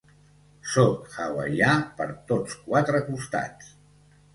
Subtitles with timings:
[0.75, 3.75] Sóc hawaià per tots quatre costats.